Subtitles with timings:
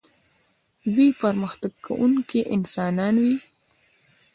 [0.93, 3.35] دوی پرمختګ کوونکي انسانان وي.